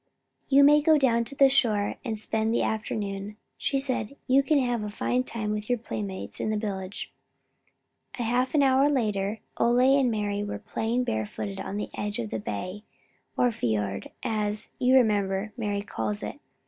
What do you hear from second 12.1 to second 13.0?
of the bay,